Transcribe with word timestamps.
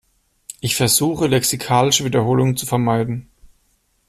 Ich 0.61 0.75
versuche, 0.75 1.27
lexikalische 1.27 2.05
Wiederholungen 2.05 2.57
zu 2.57 2.65
vermeiden. 2.65 3.29